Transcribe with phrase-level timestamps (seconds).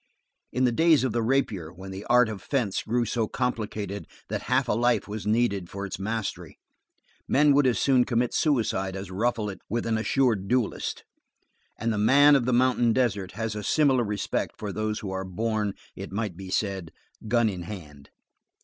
[0.51, 4.41] In the days of the rapier when the art of fence grew so complicated that
[4.49, 6.57] half a life was needed for its mastery,
[7.27, 11.03] men would as soon commit suicide as ruffle it with an assured duellist;
[11.77, 15.23] and the man of the mountain desert has a similar respect for those who are
[15.23, 16.91] born, it might be said,
[17.27, 18.09] gun in hand.